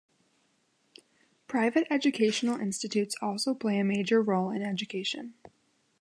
Private 1.47 1.85
educational 1.91 2.59
institutes 2.59 3.15
also 3.21 3.53
play 3.53 3.77
a 3.77 3.83
major 3.83 4.19
role 4.19 4.49
in 4.49 4.63
education. 4.63 5.35